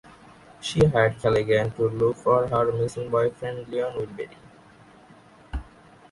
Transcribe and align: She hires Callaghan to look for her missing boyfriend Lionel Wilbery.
She 0.61 0.83
hires 0.83 1.21
Callaghan 1.21 1.69
to 1.73 1.87
look 1.87 2.15
for 2.15 2.47
her 2.47 2.71
missing 2.71 3.11
boyfriend 3.11 3.67
Lionel 3.71 4.07
Wilbery. 4.07 4.35